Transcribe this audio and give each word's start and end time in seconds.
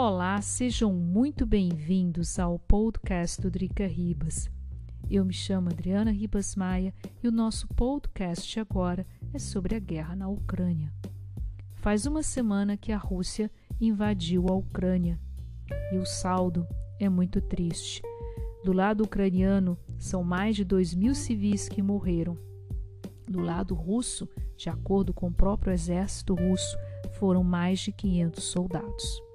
Olá, 0.00 0.40
sejam 0.40 0.92
muito 0.92 1.44
bem-vindos 1.44 2.38
ao 2.38 2.56
podcast 2.56 3.42
do 3.42 3.50
Drica 3.50 3.84
Ribas. 3.84 4.48
Eu 5.10 5.24
me 5.24 5.32
chamo 5.32 5.70
Adriana 5.70 6.12
Ribas 6.12 6.54
Maia 6.54 6.94
e 7.20 7.26
o 7.26 7.32
nosso 7.32 7.66
podcast 7.66 8.60
agora 8.60 9.04
é 9.34 9.40
sobre 9.40 9.74
a 9.74 9.80
guerra 9.80 10.14
na 10.14 10.28
Ucrânia. 10.28 10.92
Faz 11.82 12.06
uma 12.06 12.22
semana 12.22 12.76
que 12.76 12.92
a 12.92 12.96
Rússia 12.96 13.50
invadiu 13.80 14.46
a 14.48 14.52
Ucrânia 14.52 15.18
e 15.92 15.98
o 15.98 16.06
saldo 16.06 16.64
é 17.00 17.08
muito 17.08 17.40
triste. 17.40 18.00
Do 18.64 18.72
lado 18.72 19.02
ucraniano, 19.02 19.76
são 19.98 20.22
mais 20.22 20.54
de 20.54 20.62
2 20.62 20.94
mil 20.94 21.12
civis 21.12 21.68
que 21.68 21.82
morreram. 21.82 22.38
Do 23.26 23.40
lado 23.40 23.74
russo, 23.74 24.28
de 24.56 24.70
acordo 24.70 25.12
com 25.12 25.26
o 25.26 25.34
próprio 25.34 25.72
exército 25.72 26.36
russo, 26.36 26.78
foram 27.14 27.42
mais 27.42 27.80
de 27.80 27.90
500 27.90 28.44
soldados. 28.44 29.27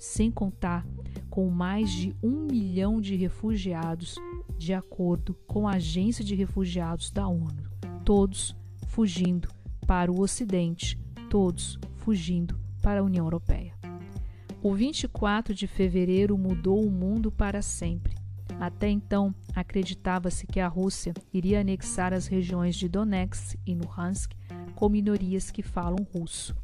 Sem 0.00 0.30
contar 0.30 0.86
com 1.28 1.50
mais 1.50 1.90
de 1.90 2.16
um 2.22 2.46
milhão 2.50 3.02
de 3.02 3.14
refugiados, 3.16 4.16
de 4.56 4.72
acordo 4.72 5.34
com 5.46 5.68
a 5.68 5.74
Agência 5.74 6.24
de 6.24 6.34
Refugiados 6.34 7.10
da 7.10 7.28
ONU, 7.28 7.68
todos 8.02 8.56
fugindo 8.86 9.46
para 9.86 10.10
o 10.10 10.22
Ocidente, 10.22 10.98
todos 11.28 11.78
fugindo 11.96 12.58
para 12.80 13.00
a 13.00 13.02
União 13.02 13.26
Europeia. 13.26 13.74
O 14.62 14.72
24 14.72 15.54
de 15.54 15.66
fevereiro 15.66 16.38
mudou 16.38 16.82
o 16.82 16.90
mundo 16.90 17.30
para 17.30 17.60
sempre. 17.60 18.14
Até 18.58 18.88
então, 18.88 19.34
acreditava-se 19.54 20.46
que 20.46 20.60
a 20.60 20.66
Rússia 20.66 21.12
iria 21.30 21.60
anexar 21.60 22.14
as 22.14 22.26
regiões 22.26 22.74
de 22.74 22.88
Donetsk 22.88 23.58
e 23.66 23.74
Luhansk 23.74 24.32
com 24.74 24.88
minorias 24.88 25.50
que 25.50 25.62
falam 25.62 26.06
russo. 26.14 26.56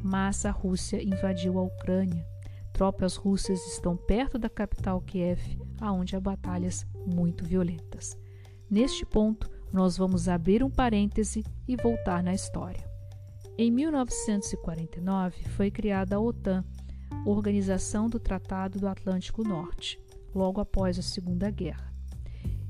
Mas 0.00 0.46
a 0.46 0.52
Rússia 0.52 1.02
invadiu 1.02 1.58
a 1.58 1.62
Ucrânia. 1.62 2.31
Tropas 2.72 3.16
russas 3.16 3.66
estão 3.66 3.96
perto 3.96 4.38
da 4.38 4.48
capital 4.48 5.00
Kiev, 5.00 5.58
aonde 5.80 6.16
há 6.16 6.20
batalhas 6.20 6.86
muito 7.06 7.44
violentas. 7.44 8.16
Neste 8.70 9.04
ponto, 9.04 9.50
nós 9.72 9.96
vamos 9.96 10.28
abrir 10.28 10.62
um 10.62 10.70
parêntese 10.70 11.44
e 11.68 11.76
voltar 11.76 12.22
na 12.22 12.34
história. 12.34 12.90
Em 13.58 13.70
1949 13.70 15.44
foi 15.50 15.70
criada 15.70 16.16
a 16.16 16.20
OTAN, 16.20 16.64
Organização 17.26 18.08
do 18.08 18.18
Tratado 18.18 18.78
do 18.78 18.88
Atlântico 18.88 19.46
Norte, 19.46 20.00
logo 20.34 20.60
após 20.60 20.98
a 20.98 21.02
Segunda 21.02 21.50
Guerra. 21.50 21.92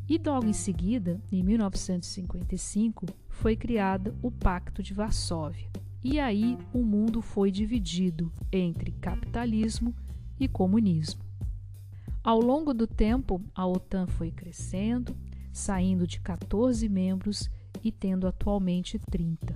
E 0.09 0.19
logo 0.19 0.47
em 0.47 0.53
seguida, 0.53 1.21
em 1.31 1.43
1955, 1.43 3.07
foi 3.29 3.57
criado 3.57 4.15
o 4.21 4.31
Pacto 4.31 4.83
de 4.83 4.93
Varsóvia. 4.93 5.71
E 6.05 6.19
aí 6.19 6.59
o 6.73 6.83
mundo 6.83 7.23
foi 7.23 7.51
dividido 7.51 8.33
entre 8.51 8.93
capitalismo 8.93 9.95
e 10.39 10.49
comunismo. 10.49 11.23
Ao 12.25 12.41
longo 12.41 12.75
do 12.75 12.87
tempo, 12.87 13.41
a 13.55 13.67
OTAN 13.67 14.07
foi 14.07 14.31
crescendo, 14.31 15.15
saindo 15.53 16.07
de 16.07 16.21
14 16.21 16.89
membros 16.89 17.51
e 17.85 17.93
tendo 17.93 18.27
atualmente 18.27 18.99
30. 18.99 19.55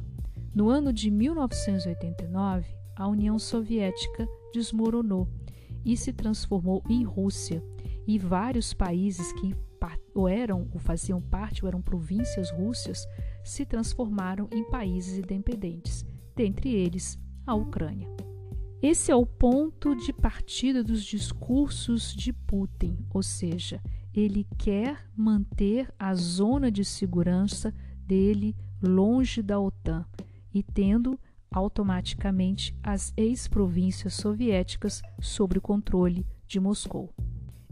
No 0.54 0.68
ano 0.68 0.92
de 0.92 1.10
1989, 1.10 2.66
a 2.94 3.06
União 3.08 3.38
Soviética 3.38 4.26
desmoronou 4.52 5.28
e 5.84 5.96
se 5.96 6.12
transformou 6.12 6.82
em 6.88 7.04
Rússia, 7.04 7.62
e 8.06 8.18
vários 8.18 8.72
países 8.72 9.32
que 9.34 9.54
ou 10.16 10.26
eram 10.26 10.66
ou 10.72 10.80
faziam 10.80 11.20
parte 11.20 11.62
ou 11.62 11.68
eram 11.68 11.82
províncias 11.82 12.50
russas 12.50 13.06
se 13.44 13.66
transformaram 13.66 14.48
em 14.50 14.64
países 14.64 15.18
independentes, 15.18 16.06
dentre 16.36 16.72
eles 16.72 17.18
a 17.46 17.54
Ucrânia. 17.54 18.08
Esse 18.82 19.10
é 19.10 19.16
o 19.16 19.24
ponto 19.24 19.96
de 19.96 20.12
partida 20.12 20.84
dos 20.84 21.02
discursos 21.02 22.14
de 22.14 22.32
Putin, 22.32 22.98
ou 23.12 23.22
seja, 23.22 23.80
ele 24.14 24.46
quer 24.58 25.08
manter 25.16 25.92
a 25.98 26.14
zona 26.14 26.70
de 26.70 26.84
segurança 26.84 27.74
dele 28.06 28.54
longe 28.82 29.42
da 29.42 29.58
OTAN 29.58 30.04
e 30.52 30.62
tendo 30.62 31.18
automaticamente 31.50 32.76
as 32.82 33.12
ex-províncias 33.16 34.14
soviéticas 34.14 35.02
sob 35.20 35.58
o 35.58 35.60
controle 35.60 36.26
de 36.46 36.60
Moscou. 36.60 37.14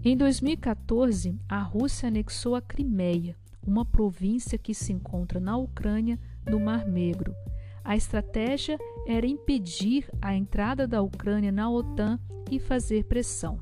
Em 0.02 0.16
2014, 0.16 1.38
a 1.48 1.60
Rússia 1.60 2.08
anexou 2.08 2.54
a 2.54 2.62
Crimeia, 2.62 3.36
uma 3.66 3.84
província 3.84 4.58
que 4.58 4.74
se 4.74 4.92
encontra 4.92 5.38
na 5.38 5.56
Ucrânia, 5.56 6.18
no 6.46 6.60
Mar 6.60 6.86
Negro. 6.86 7.34
A 7.84 7.94
estratégia 7.94 8.78
era 9.06 9.26
impedir 9.26 10.10
a 10.20 10.34
entrada 10.34 10.88
da 10.88 11.02
Ucrânia 11.02 11.52
na 11.52 11.70
OTAN 11.70 12.18
e 12.50 12.58
fazer 12.58 13.04
pressão. 13.04 13.60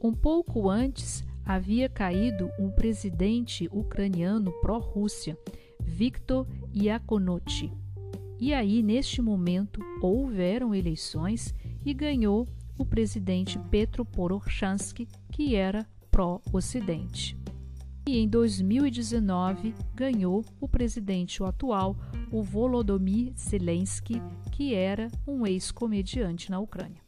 Um 0.00 0.12
pouco 0.12 0.68
antes, 0.68 1.24
havia 1.46 1.88
caído 1.88 2.50
um 2.58 2.70
presidente 2.70 3.68
ucraniano 3.72 4.52
pró-Rússia, 4.60 5.38
Viktor 5.80 6.46
Yanukovych. 6.74 7.72
E 8.38 8.52
aí, 8.52 8.82
neste 8.82 9.22
momento, 9.22 9.80
houveram 10.02 10.74
eleições 10.74 11.54
e 11.84 11.94
ganhou 11.94 12.46
o 12.76 12.84
presidente 12.84 13.58
Petro 13.70 14.04
Poroshenko, 14.04 15.06
que 15.30 15.54
era 15.54 15.86
pró-Ocidente. 16.10 17.43
E 18.06 18.18
em 18.18 18.28
2019 18.28 19.74
ganhou 19.94 20.44
o 20.60 20.68
presidente 20.68 21.42
atual, 21.42 21.96
o 22.30 22.42
Volodymyr 22.42 23.32
Zelensky, 23.34 24.20
que 24.52 24.74
era 24.74 25.10
um 25.26 25.46
ex-comediante 25.46 26.50
na 26.50 26.60
Ucrânia. 26.60 27.00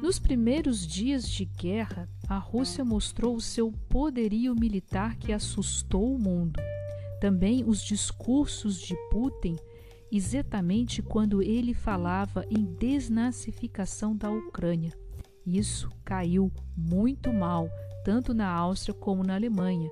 Nos 0.00 0.18
primeiros 0.18 0.86
dias 0.86 1.28
de 1.28 1.44
guerra, 1.44 2.08
a 2.26 2.38
Rússia 2.38 2.84
mostrou 2.84 3.34
o 3.34 3.40
seu 3.40 3.70
poderio 3.88 4.54
militar 4.54 5.16
que 5.16 5.32
assustou 5.32 6.14
o 6.14 6.18
mundo. 6.18 6.60
Também 7.20 7.64
os 7.66 7.82
discursos 7.82 8.80
de 8.80 8.94
Putin 9.10 9.56
exatamente 10.10 11.02
quando 11.02 11.42
ele 11.42 11.74
falava 11.74 12.44
em 12.50 12.64
desnazificação 12.64 14.16
da 14.16 14.30
Ucrânia. 14.30 14.92
Isso 15.44 15.90
caiu 16.04 16.50
muito 16.76 17.32
mal, 17.32 17.68
tanto 18.04 18.34
na 18.34 18.48
Áustria 18.48 18.94
como 18.94 19.22
na 19.22 19.34
Alemanha, 19.34 19.90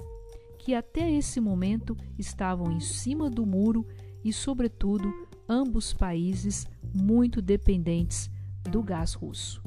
que 0.66 0.74
até 0.74 1.08
esse 1.08 1.40
momento 1.40 1.96
estavam 2.18 2.72
em 2.72 2.80
cima 2.80 3.30
do 3.30 3.46
muro 3.46 3.86
e, 4.24 4.32
sobretudo, 4.32 5.14
ambos 5.48 5.92
países 5.92 6.66
muito 6.92 7.40
dependentes 7.40 8.28
do 8.68 8.82
gás 8.82 9.14
russo. 9.14 9.62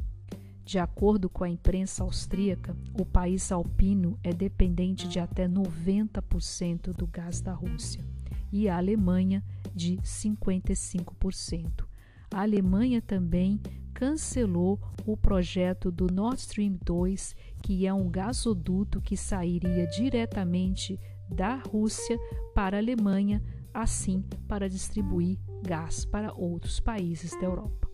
De 0.66 0.78
acordo 0.78 1.30
com 1.30 1.46
a 1.46 1.50
imprensa 1.50 2.04
austríaca, 2.04 2.76
o 3.00 3.06
país 3.06 3.50
alpino 3.50 4.20
é 4.22 4.34
dependente 4.34 5.08
de 5.08 5.22
até 5.22 5.48
90% 5.48 6.92
do 6.94 7.08
gás 7.08 7.40
da 7.40 7.54
Rússia 7.54 8.06
e 8.52 8.68
a 8.68 8.76
Alemanha 8.76 9.42
de 9.74 9.96
55%. 10.00 11.86
A 12.30 12.42
Alemanha 12.42 13.02
também 13.02 13.58
cancelou 14.00 14.80
o 15.06 15.18
projeto 15.18 15.92
do 15.92 16.08
Nord 16.08 16.40
Stream 16.40 16.80
2, 16.86 17.36
que 17.62 17.86
é 17.86 17.94
um 17.94 18.10
gasoduto 18.10 19.02
que 19.02 19.18
sairia 19.18 19.86
diretamente 19.88 20.98
da 21.30 21.56
Rússia 21.56 22.18
para 22.56 22.78
a 22.78 22.80
Alemanha, 22.80 23.44
assim 23.74 24.24
para 24.48 24.70
distribuir 24.70 25.38
gás 25.62 26.06
para 26.06 26.34
outros 26.34 26.80
países 26.80 27.32
da 27.42 27.44
Europa. 27.44 27.90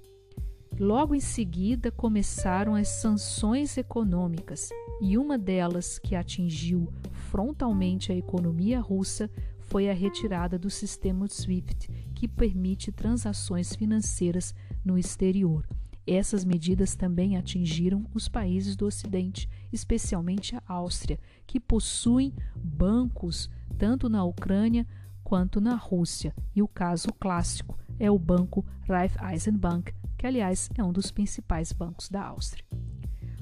Logo 0.79 1.15
em 1.15 1.19
seguida 1.19 1.89
começaram 1.89 2.75
as 2.75 2.87
sanções 2.87 3.75
econômicas, 3.75 4.69
e 5.01 5.17
uma 5.17 5.39
delas 5.39 5.97
que 5.97 6.15
atingiu 6.15 6.93
frontalmente 7.31 8.11
a 8.11 8.15
economia 8.15 8.79
russa 8.79 9.27
foi 9.59 9.89
a 9.89 9.93
retirada 9.93 10.59
do 10.59 10.69
sistema 10.69 11.27
SWIFT, 11.27 11.89
que 12.13 12.27
permite 12.27 12.91
transações 12.91 13.75
financeiras 13.75 14.53
no 14.85 14.99
exterior. 14.99 15.65
Essas 16.07 16.45
medidas 16.45 16.95
também 16.95 17.35
atingiram 17.35 18.05
os 18.13 18.29
países 18.29 18.75
do 18.75 18.85
Ocidente, 18.85 19.49
especialmente 19.73 20.55
a 20.55 20.61
Áustria, 20.67 21.19
que 21.47 21.59
possuem 21.59 22.33
bancos 22.55 23.49
tanto 23.77 24.07
na 24.07 24.23
Ucrânia 24.23 24.85
quanto 25.23 25.59
na 25.59 25.75
Rússia. 25.75 26.33
E 26.55 26.61
o 26.61 26.67
caso 26.67 27.07
clássico 27.19 27.77
é 27.99 28.11
o 28.11 28.19
banco 28.19 28.63
Raiffeisenbank, 28.87 29.93
que 30.17 30.27
aliás 30.27 30.69
é 30.77 30.83
um 30.83 30.93
dos 30.93 31.09
principais 31.09 31.71
bancos 31.71 32.07
da 32.07 32.23
Áustria. 32.23 32.63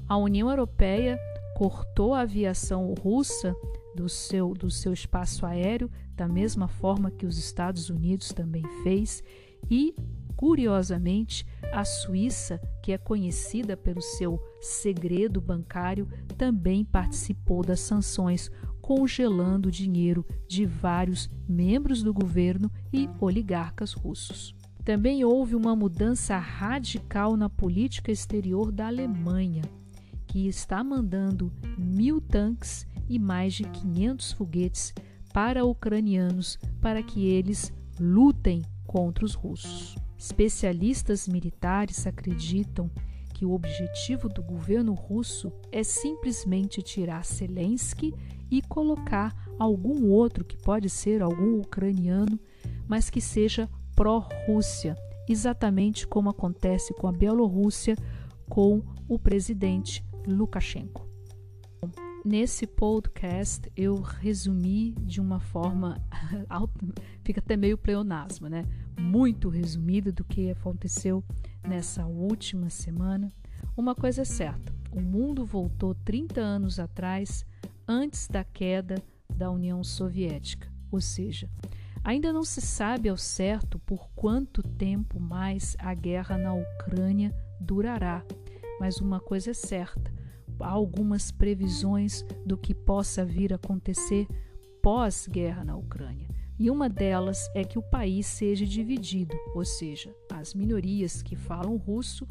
A 0.08 0.16
União 0.16 0.48
Europeia 0.48 1.18
cortou 1.54 2.14
a 2.14 2.20
aviação 2.20 2.94
russa 2.94 3.54
do 3.94 4.08
seu, 4.08 4.54
do 4.54 4.70
seu 4.70 4.92
espaço 4.92 5.46
aéreo, 5.46 5.90
da 6.16 6.26
mesma 6.26 6.66
forma 6.66 7.10
que 7.10 7.26
os 7.26 7.38
Estados 7.38 7.90
Unidos 7.90 8.28
também 8.28 8.64
fez, 8.82 9.22
e, 9.70 9.94
curiosamente, 10.36 11.46
a 11.72 11.84
Suíça, 11.84 12.60
que 12.82 12.92
é 12.92 12.98
conhecida 12.98 13.76
pelo 13.76 14.00
seu 14.00 14.40
segredo 14.60 15.40
bancário, 15.40 16.08
também 16.36 16.84
participou 16.84 17.62
das 17.62 17.80
sanções, 17.80 18.50
congelando 18.80 19.68
o 19.68 19.72
dinheiro 19.72 20.26
de 20.46 20.66
vários 20.66 21.30
membros 21.48 22.02
do 22.02 22.12
governo 22.12 22.70
e 22.92 23.08
oligarcas 23.18 23.92
russos. 23.92 24.54
Também 24.84 25.24
houve 25.24 25.56
uma 25.56 25.74
mudança 25.74 26.36
radical 26.36 27.36
na 27.36 27.48
política 27.48 28.12
exterior 28.12 28.70
da 28.70 28.86
Alemanha, 28.86 29.62
que 30.26 30.46
está 30.46 30.84
mandando 30.84 31.50
mil 31.78 32.20
tanques 32.20 32.86
e 33.08 33.18
mais 33.18 33.54
de 33.54 33.64
500 33.64 34.32
foguetes 34.32 34.92
para 35.32 35.64
ucranianos 35.64 36.58
para 36.80 37.02
que 37.02 37.26
eles 37.26 37.72
lutem 37.98 38.62
contra 38.86 39.24
os 39.24 39.34
russos. 39.34 39.96
Especialistas 40.18 41.28
militares 41.28 42.06
acreditam 42.06 42.90
que 43.34 43.44
o 43.44 43.52
objetivo 43.52 44.28
do 44.28 44.42
governo 44.42 44.94
russo 44.94 45.52
é 45.72 45.82
simplesmente 45.82 46.80
tirar 46.80 47.24
Zelensky 47.24 48.14
e 48.50 48.62
colocar 48.62 49.34
algum 49.58 50.08
outro, 50.08 50.44
que 50.44 50.56
pode 50.56 50.88
ser 50.88 51.20
algum 51.20 51.58
ucraniano, 51.58 52.38
mas 52.86 53.10
que 53.10 53.20
seja 53.20 53.68
pró-Rússia, 53.96 54.96
exatamente 55.28 56.06
como 56.06 56.30
acontece 56.30 56.94
com 56.94 57.08
a 57.08 57.12
Bielorrússia 57.12 57.96
com 58.48 58.82
o 59.08 59.18
presidente 59.18 60.04
Lukashenko. 60.26 61.13
Nesse 62.24 62.66
podcast 62.66 63.70
eu 63.76 64.00
resumi 64.00 64.92
de 64.92 65.20
uma 65.20 65.38
forma 65.38 66.00
fica 67.22 67.38
até 67.38 67.54
meio 67.54 67.76
pleonasmo, 67.76 68.48
né? 68.48 68.64
Muito 68.98 69.50
resumido 69.50 70.10
do 70.10 70.24
que 70.24 70.50
aconteceu 70.50 71.22
nessa 71.62 72.06
última 72.06 72.70
semana. 72.70 73.30
Uma 73.76 73.94
coisa 73.94 74.22
é 74.22 74.24
certa: 74.24 74.72
o 74.90 75.02
mundo 75.02 75.44
voltou 75.44 75.94
30 75.94 76.40
anos 76.40 76.80
atrás, 76.80 77.44
antes 77.86 78.26
da 78.26 78.42
queda 78.42 79.02
da 79.28 79.50
União 79.50 79.84
Soviética, 79.84 80.72
ou 80.90 81.02
seja, 81.02 81.50
ainda 82.02 82.32
não 82.32 82.42
se 82.42 82.62
sabe 82.62 83.10
ao 83.10 83.18
certo 83.18 83.78
por 83.80 84.08
quanto 84.16 84.62
tempo 84.62 85.20
mais 85.20 85.76
a 85.78 85.92
guerra 85.92 86.38
na 86.38 86.54
Ucrânia 86.54 87.34
durará, 87.60 88.24
mas 88.80 88.98
uma 88.98 89.20
coisa 89.20 89.50
é 89.50 89.54
certa: 89.54 90.13
algumas 90.60 91.30
previsões 91.30 92.24
do 92.44 92.56
que 92.56 92.74
possa 92.74 93.24
vir 93.24 93.52
a 93.52 93.56
acontecer 93.56 94.26
pós-guerra 94.82 95.64
na 95.64 95.76
Ucrânia. 95.76 96.28
E 96.56 96.70
uma 96.70 96.88
delas 96.88 97.50
é 97.54 97.64
que 97.64 97.78
o 97.78 97.82
país 97.82 98.26
seja 98.26 98.64
dividido, 98.64 99.34
ou 99.54 99.64
seja, 99.64 100.14
as 100.30 100.54
minorias 100.54 101.20
que 101.20 101.34
falam 101.34 101.76
russo 101.76 102.26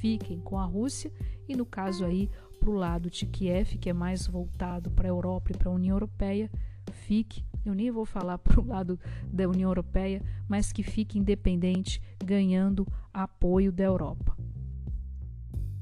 fiquem 0.00 0.40
com 0.40 0.58
a 0.58 0.64
Rússia 0.64 1.12
e, 1.48 1.54
no 1.54 1.64
caso 1.64 2.04
aí, 2.04 2.28
para 2.58 2.70
o 2.70 2.74
lado 2.74 3.08
de 3.08 3.24
Kiev, 3.26 3.78
que 3.78 3.88
é 3.88 3.92
mais 3.92 4.26
voltado 4.26 4.90
para 4.90 5.06
a 5.06 5.10
Europa 5.10 5.52
e 5.52 5.56
para 5.56 5.68
a 5.68 5.74
União 5.74 5.94
Europeia, 5.94 6.50
fique, 6.92 7.44
eu 7.64 7.74
nem 7.74 7.90
vou 7.90 8.04
falar 8.04 8.38
para 8.38 8.60
o 8.60 8.66
lado 8.66 8.98
da 9.32 9.48
União 9.48 9.70
Europeia, 9.70 10.22
mas 10.48 10.72
que 10.72 10.82
fique 10.82 11.18
independente, 11.18 12.00
ganhando 12.24 12.86
apoio 13.12 13.70
da 13.70 13.84
Europa. 13.84 14.37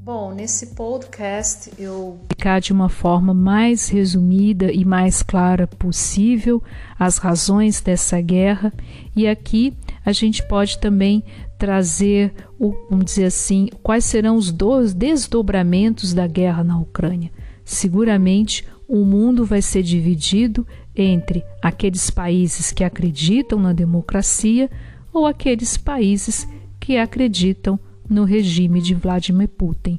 Bom, 0.06 0.32
nesse 0.32 0.68
podcast 0.68 1.72
eu 1.76 2.20
explicar 2.22 2.60
de 2.60 2.72
uma 2.72 2.88
forma 2.88 3.34
mais 3.34 3.88
resumida 3.88 4.70
e 4.70 4.84
mais 4.84 5.20
clara 5.20 5.66
possível 5.66 6.62
as 6.96 7.18
razões 7.18 7.80
dessa 7.80 8.20
guerra 8.20 8.72
e 9.16 9.26
aqui 9.26 9.74
a 10.04 10.12
gente 10.12 10.46
pode 10.46 10.78
também 10.78 11.24
trazer, 11.58 12.32
o, 12.56 12.72
vamos 12.88 13.06
dizer 13.06 13.24
assim, 13.24 13.68
quais 13.82 14.04
serão 14.04 14.36
os 14.36 14.52
desdobramentos 14.94 16.14
da 16.14 16.28
guerra 16.28 16.62
na 16.62 16.78
Ucrânia. 16.78 17.32
Seguramente 17.64 18.64
o 18.86 19.04
mundo 19.04 19.44
vai 19.44 19.60
ser 19.60 19.82
dividido 19.82 20.64
entre 20.94 21.44
aqueles 21.60 22.10
países 22.12 22.70
que 22.70 22.84
acreditam 22.84 23.58
na 23.58 23.72
democracia 23.72 24.70
ou 25.12 25.26
aqueles 25.26 25.76
países 25.76 26.46
que 26.78 26.96
acreditam 26.96 27.76
no 28.08 28.24
regime 28.24 28.80
de 28.80 28.94
Vladimir 28.94 29.48
Putin. 29.48 29.98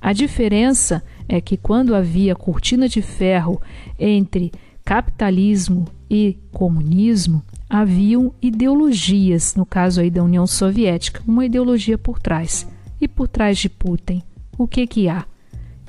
A 0.00 0.12
diferença 0.12 1.02
é 1.28 1.40
que 1.40 1.56
quando 1.56 1.94
havia 1.94 2.34
cortina 2.34 2.88
de 2.88 3.00
ferro 3.00 3.60
entre 3.98 4.52
capitalismo 4.84 5.86
e 6.10 6.38
comunismo, 6.52 7.42
haviam 7.68 8.32
ideologias, 8.42 9.54
no 9.54 9.64
caso 9.64 10.00
aí 10.00 10.10
da 10.10 10.22
União 10.22 10.46
Soviética, 10.46 11.22
uma 11.26 11.46
ideologia 11.46 11.96
por 11.96 12.20
trás. 12.20 12.66
E 13.00 13.08
por 13.08 13.26
trás 13.26 13.58
de 13.58 13.68
Putin, 13.68 14.22
o 14.56 14.68
que 14.68 14.86
que 14.86 15.08
há? 15.08 15.24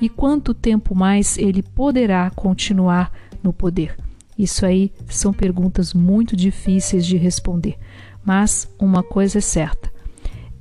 E 0.00 0.08
quanto 0.08 0.52
tempo 0.52 0.94
mais 0.94 1.38
ele 1.38 1.62
poderá 1.62 2.30
continuar 2.30 3.12
no 3.42 3.52
poder? 3.52 3.96
Isso 4.38 4.66
aí 4.66 4.92
são 5.08 5.32
perguntas 5.32 5.94
muito 5.94 6.36
difíceis 6.36 7.06
de 7.06 7.16
responder. 7.16 7.76
Mas 8.24 8.68
uma 8.78 9.02
coisa 9.02 9.38
é 9.38 9.40
certa: 9.40 9.90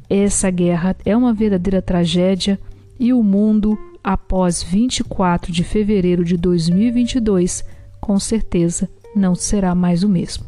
essa 0.10 0.50
guerra 0.50 0.96
é 1.06 1.16
uma 1.16 1.34
verdadeira 1.34 1.82
tragédia 1.82 2.60
e 3.00 3.12
o 3.12 3.24
mundo, 3.24 3.78
após 4.04 4.62
24 4.62 5.52
de 5.52 5.64
fevereiro 5.64 6.24
de 6.24 6.38
2022, 6.38 7.64
com 8.00 8.20
certeza 8.20 8.90
não 9.16 9.34
será 9.34 9.74
mais 9.74 10.04
o 10.04 10.10
mesmo. 10.10 10.46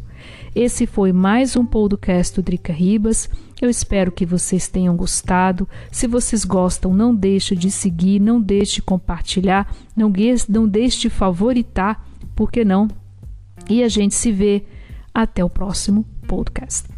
Esse 0.54 0.86
foi 0.86 1.12
mais 1.12 1.56
um 1.56 1.65
podcast 1.65 2.36
do 2.36 2.44
Drica 2.44 2.74
Ribas. 2.74 3.30
Eu 3.62 3.69
espero 3.69 4.12
que 4.12 4.25
vocês 4.25 4.68
tenham 4.68 4.95
gostado. 4.95 5.68
Se 5.92 6.07
vocês 6.07 6.44
gostam, 6.44 6.94
não 6.94 7.13
deixe 7.15 7.56
de 7.56 7.69
seguir, 7.69 8.19
não 8.19 8.42
deixe 8.42 8.75
de 8.75 8.81
compartilhar, 8.81 9.71
não, 9.95 10.12
deixe 10.68 11.01
de 11.01 11.09
favoritar, 11.09 12.07
por 12.36 12.51
que 12.51 12.65
não? 12.65 12.88
E 13.69 13.83
a 13.83 13.88
gente 13.88 14.15
se 14.15 14.31
vê 14.31 14.63
até 15.13 15.44
o 15.44 15.50
próximo 15.50 16.06
podcast. 16.27 16.96